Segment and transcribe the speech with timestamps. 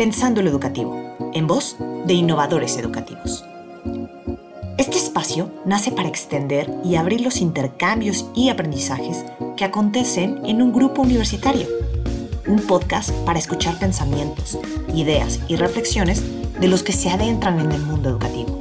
[0.00, 0.98] Pensando lo Educativo,
[1.34, 3.44] en voz de innovadores educativos.
[4.78, 9.26] Este espacio nace para extender y abrir los intercambios y aprendizajes
[9.58, 11.66] que acontecen en un grupo universitario.
[12.46, 14.58] Un podcast para escuchar pensamientos,
[14.94, 16.22] ideas y reflexiones
[16.58, 18.58] de los que se adentran en el mundo educativo.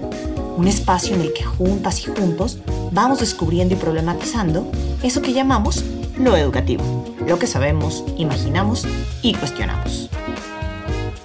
[0.57, 2.59] Un espacio en el que juntas y juntos
[2.91, 4.69] vamos descubriendo y problematizando
[5.03, 5.85] eso que llamamos
[6.17, 8.86] lo educativo, lo que sabemos, imaginamos
[9.21, 10.10] y cuestionamos.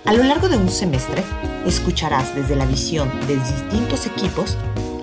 [0.04, 1.24] A lo largo de un semestre,
[1.64, 4.58] escucharás desde la visión de distintos equipos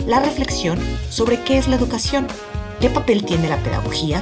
[0.06, 0.78] la reflexión
[1.10, 2.28] sobre qué es la educación,
[2.80, 4.22] qué papel tiene la pedagogía,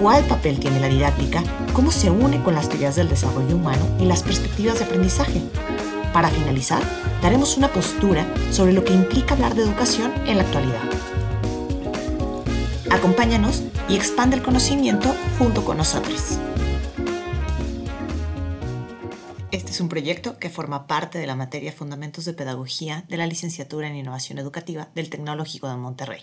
[0.00, 4.04] cuál papel tiene la didáctica, cómo se une con las teorías del desarrollo humano y
[4.04, 5.42] las perspectivas de aprendizaje.
[6.12, 6.82] Para finalizar,
[7.22, 10.82] daremos una postura sobre lo que implica hablar de educación en la actualidad.
[12.88, 16.38] Acompáñanos y expande el conocimiento junto con nosotros.
[19.60, 23.26] Este es un proyecto que forma parte de la materia Fundamentos de Pedagogía de la
[23.26, 26.22] Licenciatura en Innovación Educativa del Tecnológico de Monterrey.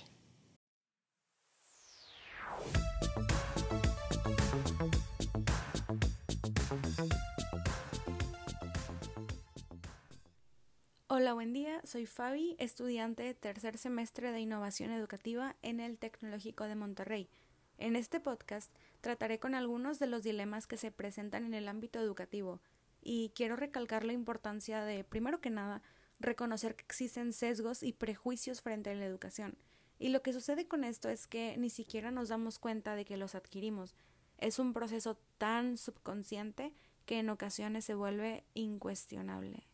[11.06, 11.80] Hola, buen día.
[11.84, 17.30] Soy Fabi, estudiante de tercer semestre de Innovación Educativa en el Tecnológico de Monterrey.
[17.78, 18.72] En este podcast
[19.02, 22.60] trataré con algunos de los dilemas que se presentan en el ámbito educativo
[23.10, 25.82] y quiero recalcar la importancia de, primero que nada,
[26.20, 29.58] reconocer que existen sesgos y prejuicios frente a la educación.
[29.98, 33.16] Y lo que sucede con esto es que ni siquiera nos damos cuenta de que
[33.16, 33.96] los adquirimos.
[34.40, 36.74] Es un proceso tan subconsciente
[37.06, 39.70] que en ocasiones se vuelve incuestionable.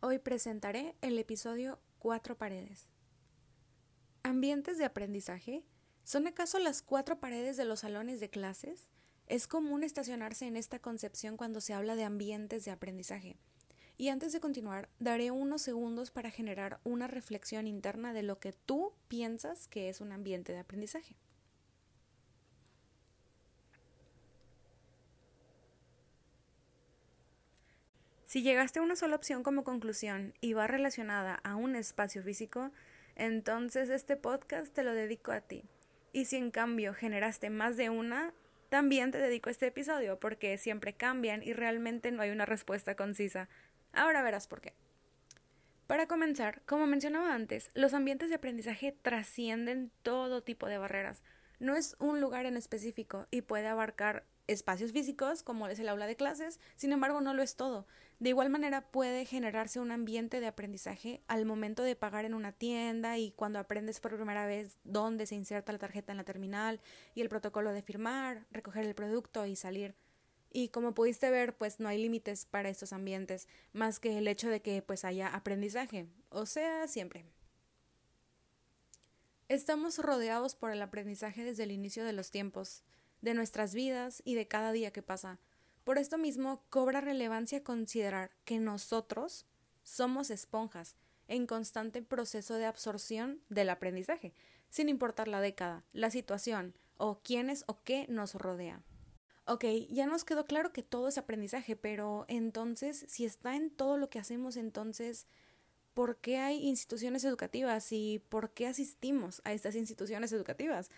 [0.00, 2.91] Hoy presentaré el episodio Cuatro Paredes.
[4.24, 5.64] ¿Ambientes de aprendizaje?
[6.04, 8.88] ¿Son acaso las cuatro paredes de los salones de clases?
[9.26, 13.36] Es común estacionarse en esta concepción cuando se habla de ambientes de aprendizaje.
[13.98, 18.52] Y antes de continuar, daré unos segundos para generar una reflexión interna de lo que
[18.52, 21.16] tú piensas que es un ambiente de aprendizaje.
[28.24, 32.70] Si llegaste a una sola opción como conclusión y va relacionada a un espacio físico,
[33.16, 35.64] entonces este podcast te lo dedico a ti.
[36.12, 38.34] Y si en cambio generaste más de una,
[38.68, 42.96] también te dedico a este episodio porque siempre cambian y realmente no hay una respuesta
[42.96, 43.48] concisa.
[43.92, 44.74] Ahora verás por qué.
[45.86, 51.22] Para comenzar, como mencionaba antes, los ambientes de aprendizaje trascienden todo tipo de barreras.
[51.58, 56.06] No es un lugar en específico y puede abarcar espacios físicos, como es el aula
[56.06, 57.86] de clases, sin embargo no lo es todo.
[58.22, 62.52] De igual manera puede generarse un ambiente de aprendizaje al momento de pagar en una
[62.52, 66.80] tienda y cuando aprendes por primera vez dónde se inserta la tarjeta en la terminal
[67.16, 69.96] y el protocolo de firmar, recoger el producto y salir.
[70.52, 74.48] Y como pudiste ver, pues no hay límites para estos ambientes, más que el hecho
[74.50, 77.24] de que pues haya aprendizaje, o sea, siempre.
[79.48, 82.84] Estamos rodeados por el aprendizaje desde el inicio de los tiempos
[83.20, 85.40] de nuestras vidas y de cada día que pasa.
[85.84, 89.46] Por esto mismo cobra relevancia considerar que nosotros
[89.82, 90.96] somos esponjas
[91.28, 94.34] en constante proceso de absorción del aprendizaje,
[94.68, 98.82] sin importar la década, la situación o quiénes o qué nos rodea.
[99.44, 103.96] Ok, ya nos quedó claro que todo es aprendizaje, pero entonces, si está en todo
[103.96, 105.26] lo que hacemos, entonces,
[105.94, 110.92] ¿por qué hay instituciones educativas y por qué asistimos a estas instituciones educativas?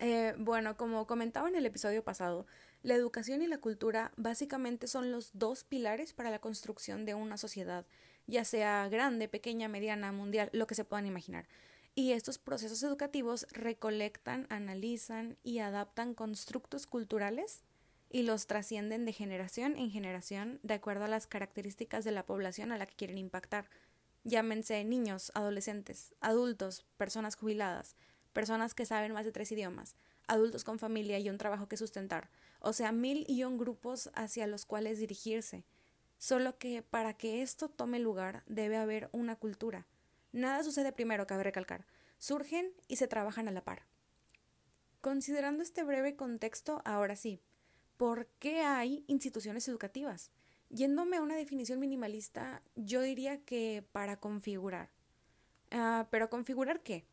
[0.00, 2.46] Eh, bueno, como comentaba en el episodio pasado,
[2.82, 7.36] la educación y la cultura básicamente son los dos pilares para la construcción de una
[7.36, 7.86] sociedad,
[8.26, 11.48] ya sea grande, pequeña, mediana, mundial, lo que se puedan imaginar.
[11.94, 17.64] Y estos procesos educativos recolectan, analizan y adaptan constructos culturales
[18.10, 22.70] y los trascienden de generación en generación de acuerdo a las características de la población
[22.70, 23.68] a la que quieren impactar.
[24.24, 27.96] Llámense niños, adolescentes, adultos, personas jubiladas,
[28.32, 29.96] personas que saben más de tres idiomas,
[30.28, 32.30] adultos con familia y un trabajo que sustentar,
[32.60, 35.64] o sea, mil y un grupos hacia los cuales dirigirse.
[36.18, 39.86] Solo que para que esto tome lugar debe haber una cultura.
[40.32, 41.86] Nada sucede primero, cabe recalcar.
[42.18, 43.82] Surgen y se trabajan a la par.
[45.00, 47.40] Considerando este breve contexto, ahora sí,
[47.96, 50.32] ¿por qué hay instituciones educativas?
[50.70, 54.90] Yéndome a una definición minimalista, yo diría que para configurar.
[55.70, 57.06] Ah, ¿Pero configurar qué?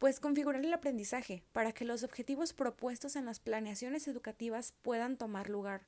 [0.00, 5.50] Pues configurar el aprendizaje para que los objetivos propuestos en las planeaciones educativas puedan tomar
[5.50, 5.82] lugar,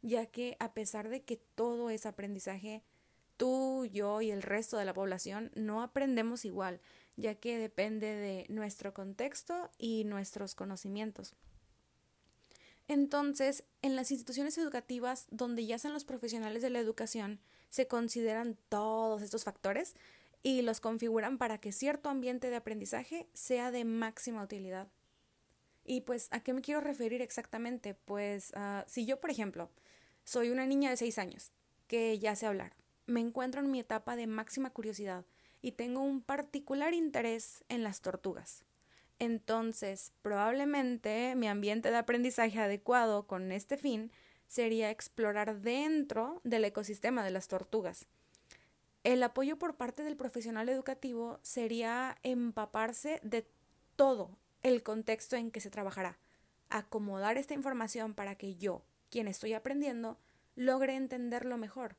[0.00, 2.82] ya que a pesar de que todo es aprendizaje,
[3.36, 6.80] tú, yo y el resto de la población no aprendemos igual,
[7.18, 11.34] ya que depende de nuestro contexto y nuestros conocimientos.
[12.88, 18.56] Entonces, en las instituciones educativas donde ya son los profesionales de la educación, se consideran
[18.70, 19.96] todos estos factores
[20.42, 24.88] y los configuran para que cierto ambiente de aprendizaje sea de máxima utilidad.
[25.84, 27.94] Y pues, ¿a qué me quiero referir exactamente?
[27.94, 29.70] Pues, uh, si yo, por ejemplo,
[30.24, 31.52] soy una niña de 6 años
[31.86, 32.76] que ya sé hablar,
[33.06, 35.24] me encuentro en mi etapa de máxima curiosidad
[35.62, 38.64] y tengo un particular interés en las tortugas.
[39.18, 44.10] Entonces, probablemente mi ambiente de aprendizaje adecuado con este fin
[44.46, 48.06] sería explorar dentro del ecosistema de las tortugas.
[49.02, 53.46] El apoyo por parte del profesional educativo sería empaparse de
[53.96, 56.18] todo el contexto en que se trabajará,
[56.68, 60.18] acomodar esta información para que yo, quien estoy aprendiendo,
[60.54, 61.96] logre entenderlo mejor.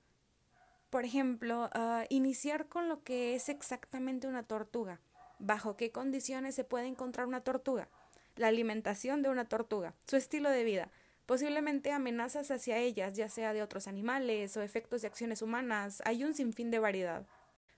[0.92, 5.00] Por ejemplo, uh, iniciar con lo que es exactamente una tortuga.
[5.40, 7.90] ¿Bajo qué condiciones se puede encontrar una tortuga?
[8.36, 10.92] La alimentación de una tortuga, su estilo de vida,
[11.32, 16.26] posiblemente amenazas hacia ellas, ya sea de otros animales o efectos de acciones humanas, hay
[16.26, 17.26] un sinfín de variedad.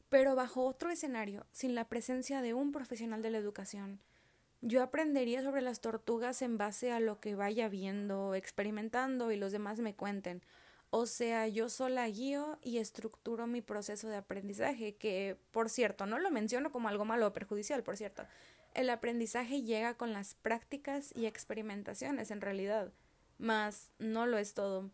[0.09, 3.99] Pero bajo otro escenario, sin la presencia de un profesional de la educación,
[4.61, 9.51] yo aprendería sobre las tortugas en base a lo que vaya viendo, experimentando y los
[9.51, 10.41] demás me cuenten.
[10.89, 16.17] O sea, yo sola guío y estructuro mi proceso de aprendizaje, que, por cierto, no
[16.17, 18.23] lo menciono como algo malo o perjudicial, por cierto.
[18.73, 22.91] El aprendizaje llega con las prácticas y experimentaciones, en realidad
[23.37, 24.91] mas no lo es todo.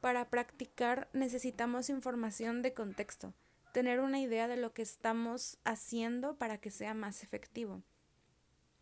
[0.00, 3.34] Para practicar necesitamos información de contexto,
[3.72, 7.82] tener una idea de lo que estamos haciendo para que sea más efectivo.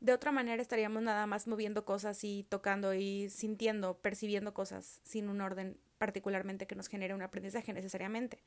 [0.00, 5.29] De otra manera estaríamos nada más moviendo cosas y tocando y sintiendo, percibiendo cosas sin
[5.29, 8.43] un orden particularmente que nos genere un aprendizaje necesariamente.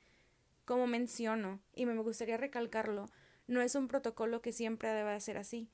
[0.66, 3.12] Como menciono, y me gustaría recalcarlo,
[3.46, 5.70] no es un protocolo que siempre deba ser así.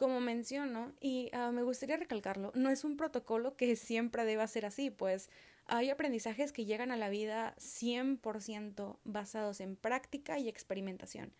[0.00, 4.64] Como menciono, y ah, me gustaría recalcarlo, no es un protocolo que siempre deba ser
[4.64, 5.28] así, pues
[5.66, 11.34] hay aprendizajes que llegan a la vida 100% basados en práctica y experimentación,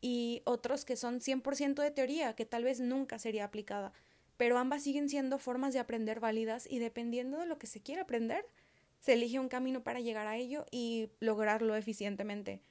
[0.00, 3.92] y otros que son 100% de teoría, que tal vez nunca sería aplicada,
[4.38, 8.04] pero ambas siguen siendo formas de aprender válidas y dependiendo de lo que se quiera
[8.04, 8.46] aprender,
[9.00, 12.62] se elige un camino para llegar a ello y lograrlo eficientemente.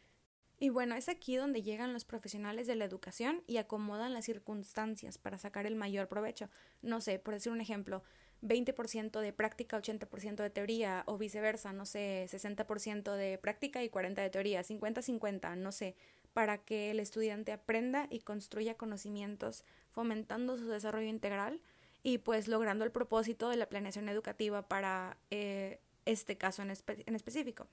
[0.64, 5.18] Y bueno, es aquí donde llegan los profesionales de la educación y acomodan las circunstancias
[5.18, 6.52] para sacar el mayor provecho.
[6.84, 8.04] No sé, por decir un ejemplo,
[8.44, 14.14] 20% de práctica, 80% de teoría o viceversa, no sé, 60% de práctica y 40%
[14.14, 15.96] de teoría, 50-50, no sé,
[16.32, 21.60] para que el estudiante aprenda y construya conocimientos fomentando su desarrollo integral
[22.04, 27.16] y pues logrando el propósito de la planeación educativa para eh, este caso en, en
[27.16, 27.68] específico.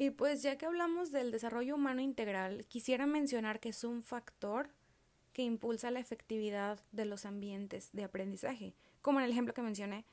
[0.00, 4.70] Y pues ya que hablamos del desarrollo humano integral, quisiera mencionar que es un factor
[5.34, 10.06] que impulsa la efectividad de los ambientes de aprendizaje, como en el ejemplo que mencioné.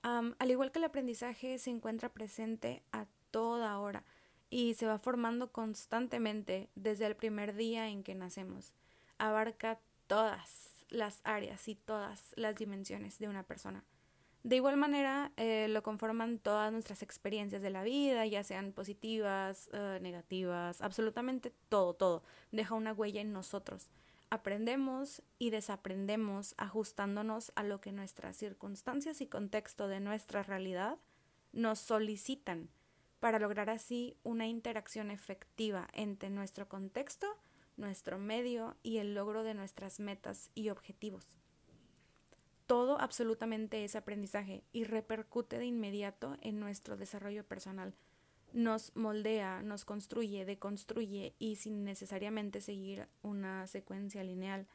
[0.00, 4.06] al igual que el aprendizaje se encuentra presente a toda hora
[4.48, 8.72] y se va formando constantemente desde el primer día en que nacemos.
[9.18, 13.84] Abarca todas las áreas y todas las dimensiones de una persona.
[14.46, 19.68] De igual manera, eh, lo conforman todas nuestras experiencias de la vida, ya sean positivas,
[19.72, 22.22] eh, negativas, absolutamente todo, todo.
[22.52, 23.90] Deja una huella en nosotros.
[24.30, 30.96] Aprendemos y desaprendemos ajustándonos a lo que nuestras circunstancias y contexto de nuestra realidad
[31.52, 32.68] nos solicitan
[33.18, 37.26] para lograr así una interacción efectiva entre nuestro contexto,
[37.76, 41.36] nuestro medio y el logro de nuestras metas y objetivos
[42.66, 47.94] todo absolutamente es aprendizaje y repercute de inmediato en nuestro desarrollo personal.
[48.52, 54.66] Nos moldea, nos construye, deconstruye y sin necesariamente seguir una secuencia lineal.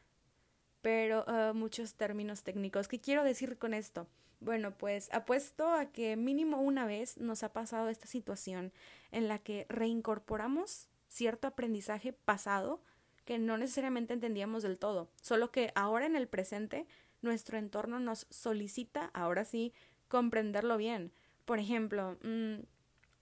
[0.81, 2.88] Pero uh, muchos términos técnicos.
[2.88, 4.07] ¿Qué quiero decir con esto?
[4.39, 8.74] Bueno, pues apuesto a que mínimo una vez nos ha pasado esta situación
[9.12, 12.81] en la que reincorporamos cierto aprendizaje pasado
[13.25, 16.88] que no necesariamente entendíamos del todo, solo que ahora en el presente
[17.21, 19.73] nuestro entorno nos solicita, ahora sí,
[20.07, 21.11] comprenderlo bien.
[21.45, 22.61] Por ejemplo, mm,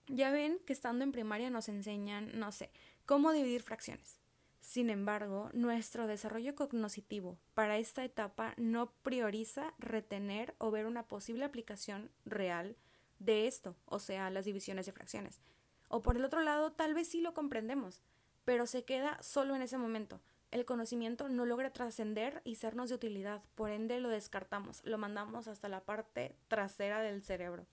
[0.08, 2.70] ya ven que estando en primaria nos enseñan, no sé,
[3.06, 4.18] cómo dividir fracciones.
[4.60, 11.44] Sin embargo, nuestro desarrollo cognoscitivo para esta etapa no prioriza retener o ver una posible
[11.44, 12.76] aplicación real
[13.18, 15.40] de esto, o sea, las divisiones de fracciones.
[15.88, 18.02] O por el otro lado, tal vez sí lo comprendemos,
[18.44, 22.96] pero se queda solo en ese momento, el conocimiento no logra trascender y sernos de
[22.96, 27.66] utilidad, por ende lo descartamos, lo mandamos hasta la parte trasera del cerebro.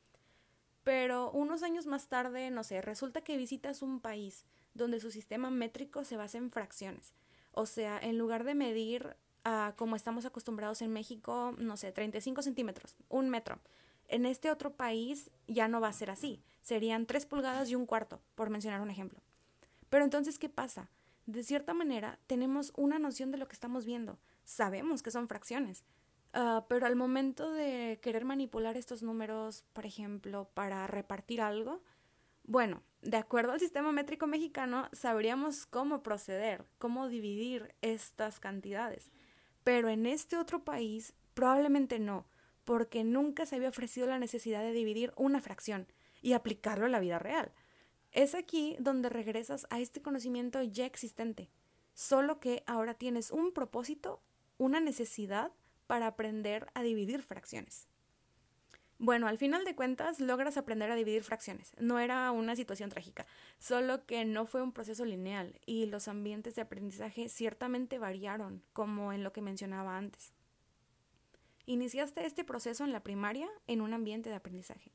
[0.83, 5.49] Pero unos años más tarde, no sé, resulta que visitas un país donde su sistema
[5.49, 7.13] métrico se basa en fracciones.
[7.51, 9.17] O sea, en lugar de medir
[9.75, 13.59] como estamos acostumbrados en México, no sé, 35 centímetros, un metro.
[14.09, 16.43] En este otro país ya no va a ser así.
[16.61, 19.21] Serían 3 pulgadas y un cuarto, por mencionar un ejemplo.
[19.89, 20.89] Pero entonces, ¿qué pasa?
[21.27, 24.17] De cierta manera, tenemos una noción de lo que estamos viendo.
[24.45, 25.83] Sabemos que son fracciones.
[26.31, 31.83] Ah, pero al momento de querer manipular estos números, por ejemplo, para repartir algo,
[32.43, 39.11] bueno, de acuerdo al sistema métrico mexicano, sabríamos cómo proceder, cómo dividir estas cantidades.
[39.65, 42.25] Pero en este otro país probablemente no,
[42.63, 45.87] porque nunca se había ofrecido la necesidad de dividir una fracción
[46.21, 47.51] y aplicarlo a la vida real.
[48.17, 51.51] Es aquí donde regresas a este conocimiento ya existente,
[51.93, 54.23] solo que ahora tienes un propósito,
[54.57, 55.51] una necesidad
[55.85, 57.87] para aprender a dividir fracciones.
[58.97, 61.73] Bueno, al final de cuentas logras aprender a dividir fracciones.
[61.79, 63.27] No era una situación trágica,
[63.59, 69.13] solo que no fue un proceso lineal y los ambientes de aprendizaje ciertamente variaron, como
[69.13, 70.33] en lo que mencionaba antes.
[71.67, 74.91] Iniciaste este proceso en la primaria en un ambiente de aprendizaje.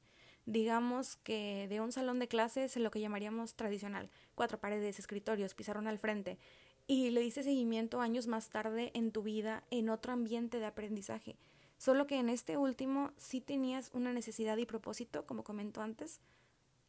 [0.47, 5.87] Digamos que de un salón de clases, lo que llamaríamos tradicional, cuatro paredes, escritorios, pizarrón
[5.87, 6.39] al frente,
[6.87, 11.37] y le diste seguimiento años más tarde en tu vida en otro ambiente de aprendizaje
[11.83, 16.21] Solo que en este último sí tenías una necesidad y propósito, como comentó antes,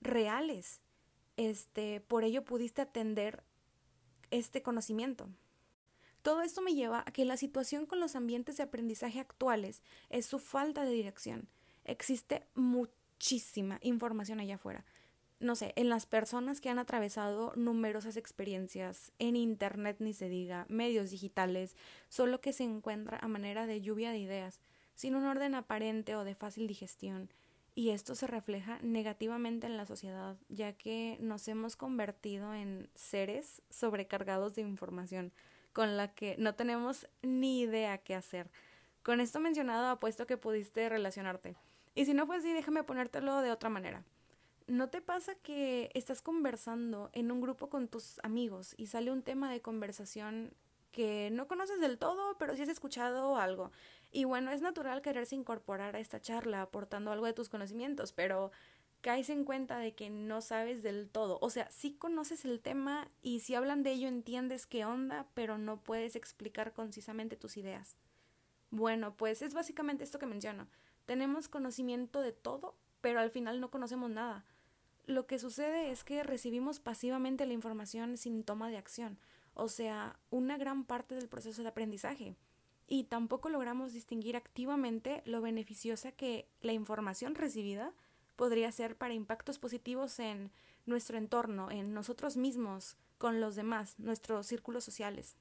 [0.01, 0.81] reales.
[1.35, 3.43] Este, por ello pudiste atender
[4.29, 5.29] este conocimiento.
[6.21, 9.81] Todo esto me lleva a que la situación con los ambientes de aprendizaje actuales
[10.11, 11.49] es su falta de dirección.
[11.85, 12.45] Existe
[13.23, 14.83] muchísima información allá afuera.
[15.39, 20.65] No sé, en las personas que han atravesado numerosas experiencias, en Internet ni se diga,
[20.67, 21.77] medios digitales,
[22.09, 24.59] solo que se encuentra a manera de lluvia de ideas
[24.93, 27.29] sin un orden aparente o de fácil digestión,
[27.75, 33.61] y esto se refleja negativamente en la sociedad, ya que nos hemos convertido en seres
[33.69, 35.31] sobrecargados de información,
[35.71, 38.51] con la que no tenemos ni idea qué hacer.
[39.01, 41.55] Con esto mencionado, apuesto que pudiste relacionarte.
[41.95, 44.03] Y si no fue así, déjame ponértelo de otra manera.
[44.67, 49.21] ¿No te pasa que estás conversando en un grupo con tus amigos y sale un
[49.21, 50.53] tema de conversación
[50.91, 53.71] que no conoces del todo, pero sí has escuchado algo?
[54.11, 58.51] Y bueno, es natural quererse incorporar a esta charla aportando algo de tus conocimientos, pero
[59.01, 61.37] caes en cuenta de que no sabes del todo.
[61.41, 65.57] O sea, sí conoces el tema y si hablan de ello entiendes qué onda, pero
[65.57, 67.97] no puedes explicar concisamente tus ideas.
[68.71, 70.69] Bueno, pues es básicamente esto que menciono.
[71.05, 74.45] Tenemos conocimiento de todo, pero al final no conocemos nada.
[75.05, 79.19] Lo que sucede es que recibimos pasivamente la información sin toma de acción,
[79.53, 82.35] o sea, una gran parte del proceso de aprendizaje
[82.87, 87.93] y tampoco logramos distinguir activamente lo beneficiosa que la información recibida
[88.35, 90.51] podría ser para impactos positivos en
[90.85, 95.37] nuestro entorno, en nosotros mismos, con los demás, nuestros círculos sociales.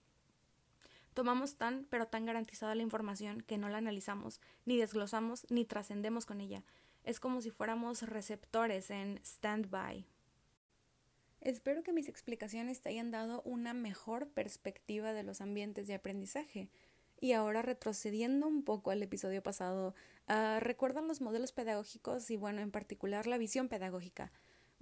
[1.14, 6.24] Tomamos tan, pero tan garantizada la información que no la analizamos, ni desglosamos, ni trascendemos
[6.24, 6.64] con ella.
[7.04, 10.06] Es como si fuéramos receptores en stand-by.
[11.40, 16.70] Espero que mis explicaciones te hayan dado una mejor perspectiva de los ambientes de aprendizaje.
[17.20, 19.94] Y ahora retrocediendo un poco al episodio pasado,
[20.28, 24.32] uh, ¿recuerdan los modelos pedagógicos y bueno, en particular la visión pedagógica?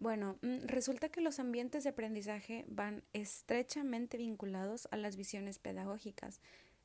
[0.00, 6.40] Bueno, mm, resulta que los ambientes de aprendizaje van estrechamente vinculados a las visiones pedagógicas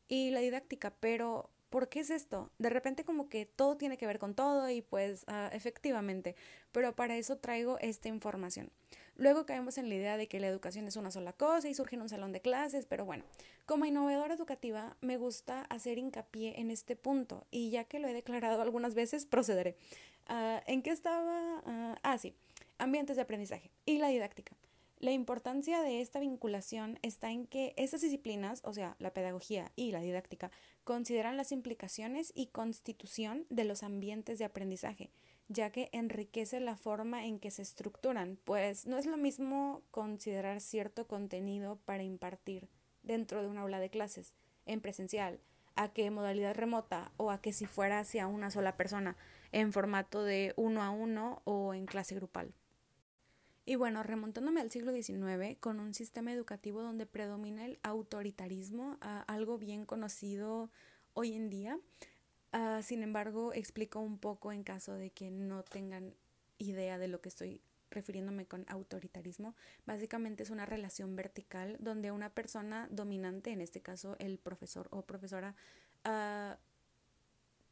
[0.10, 2.52] y la didáctica, pero ¿por qué es esto?
[2.60, 6.36] De repente como que todo tiene que ver con todo y pues uh, efectivamente,
[6.74, 8.70] pero para eso traigo esta información.
[9.16, 11.96] Luego caemos en la idea de que la educación es una sola cosa y surge
[11.96, 13.24] en un salón de clases, pero bueno,
[13.66, 18.14] como innovadora educativa me gusta hacer hincapié en este punto y ya que lo he
[18.14, 19.78] declarado algunas veces, procederé.
[20.28, 21.62] Ah, ¿En qué estaba?
[21.66, 22.36] ah, ah sí,
[22.78, 24.56] ambientes de aprendizaje y la didáctica.
[25.00, 29.92] La importancia de esta vinculación está en que estas disciplinas, o sea, la pedagogía y
[29.92, 30.52] la didáctica,
[30.84, 35.12] consideran las implicaciones y constitución de los ambientes de aprendizaje
[35.48, 40.60] ya que enriquece la forma en que se estructuran, pues no es lo mismo considerar
[40.60, 42.68] cierto contenido para impartir
[43.04, 44.34] dentro de una aula de clases,
[44.66, 45.40] en presencial,
[45.76, 49.18] a que modalidad remota o a que si fuera hacia una sola persona,
[49.52, 52.54] en formato de uno a uno o en clase grupal.
[53.66, 59.58] Y bueno, remontándome al siglo XIX, con un sistema educativo donde predomina el autoritarismo, algo
[59.58, 60.70] bien conocido
[61.14, 61.80] hoy en día,
[62.58, 66.14] Ah, sin embargo, explico un poco en caso de que no tengan
[66.58, 67.60] idea de lo que estoy
[67.92, 69.56] refiriéndome con autoritarismo.
[69.86, 75.02] Básicamente es una relación vertical donde una persona dominante, en este caso el profesor o
[75.02, 75.54] profesora,
[76.06, 76.56] uh,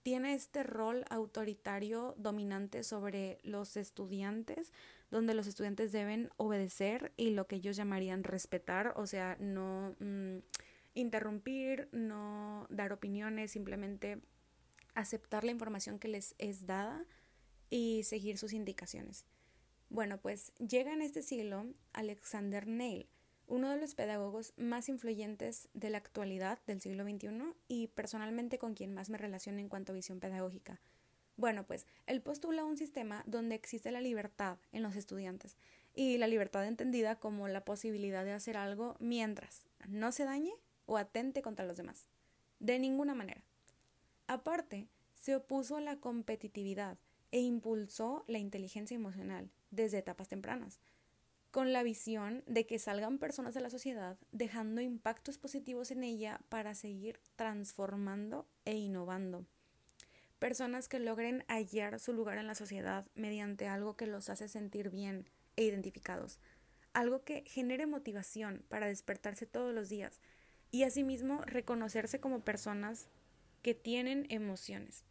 [0.01, 4.73] tiene este rol autoritario dominante sobre los estudiantes,
[5.13, 10.39] donde los estudiantes deben obedecer y lo que ellos llamarían respetar, o sea, no mm,
[10.95, 14.21] interrumpir, no dar opiniones, simplemente
[14.95, 17.05] aceptar la información que les es dada
[17.69, 19.25] y seguir sus indicaciones.
[19.89, 23.07] Bueno, pues llega en este siglo Alexander Neil,
[23.45, 28.73] uno de los pedagogos más influyentes de la actualidad del siglo XXI y personalmente con
[28.73, 30.81] quien más me relaciono en cuanto a visión pedagógica.
[31.35, 35.57] Bueno, pues él postula un sistema donde existe la libertad en los estudiantes
[35.95, 40.53] y la libertad entendida como la posibilidad de hacer algo mientras no se dañe
[40.85, 42.07] o atente contra los demás.
[42.59, 43.43] De ninguna manera.
[44.27, 46.97] Aparte, se opuso a la competitividad
[47.31, 50.79] e impulsó la inteligencia emocional desde etapas tempranas
[51.53, 56.41] con la visión de que salgan personas de la sociedad dejando impactos positivos en ella
[56.49, 59.45] para seguir transformando e innovando.
[60.43, 64.89] Personas que logren hallar su lugar en la sociedad mediante algo que los hace sentir
[64.89, 66.37] bien e identificados,
[66.91, 70.19] algo que genere motivación para despertarse todos los días
[70.69, 73.07] y asimismo reconocerse como personas
[73.61, 75.05] que tienen emociones.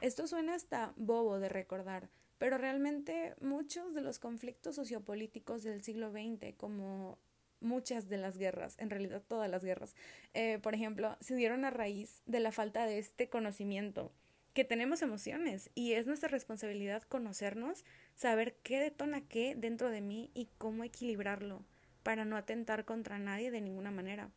[0.00, 6.10] Esto suena hasta bobo de recordar, pero realmente muchos de los conflictos sociopolíticos del siglo
[6.10, 7.18] XX, como
[7.60, 9.94] muchas de las guerras, en realidad todas las guerras,
[10.32, 14.14] eh, por ejemplo, se dieron a raíz de la falta de este conocimiento,
[14.58, 17.84] que tenemos emociones y es nuestra responsabilidad conocernos,
[18.16, 21.64] saber qué detona qué dentro de mí y cómo equilibrarlo
[22.02, 24.32] para no atentar contra nadie de ninguna manera.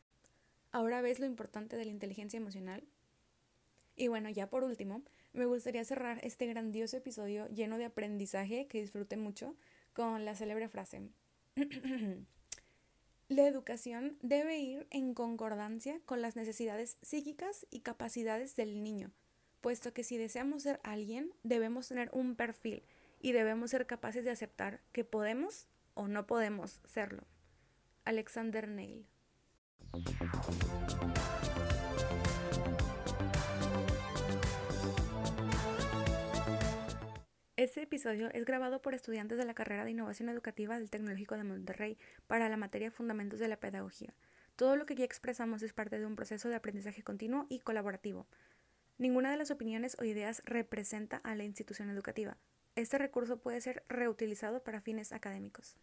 [0.71, 2.83] Ahora ves lo importante de la inteligencia emocional.
[3.95, 5.01] Y bueno, ya por último,
[5.33, 9.55] me gustaría cerrar este grandioso episodio lleno de aprendizaje que disfrute mucho
[9.93, 11.01] con la célebre frase.
[13.27, 19.09] La educación debe ir en concordancia con las necesidades psíquicas y capacidades del niño,
[19.61, 22.83] puesto que si deseamos ser alguien, debemos tener un perfil
[23.19, 27.23] y debemos ser capaces de aceptar que podemos o no podemos serlo.
[28.03, 29.05] Alexander Neil.
[37.55, 41.43] Este episodio es grabado por estudiantes de la carrera de Innovación Educativa del Tecnológico de
[41.43, 44.15] Monterrey para la materia Fundamentos de la Pedagogía.
[44.55, 48.25] Todo lo que aquí expresamos es parte de un proceso de aprendizaje continuo y colaborativo.
[49.01, 52.37] Ninguna de las opiniones o ideas representa a la institución educativa.
[52.75, 55.75] Este recurso puede ser reutilizado para fines académicos.